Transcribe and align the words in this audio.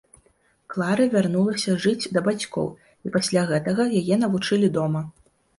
Клары 0.73 1.05
вярнулася 1.15 1.75
жыць 1.83 2.09
да 2.17 2.23
бацькоў, 2.29 2.67
і 3.09 3.13
пасля 3.19 3.47
гэтага 3.53 3.89
яе 4.03 4.15
навучылі 4.27 4.67
дома. 4.81 5.07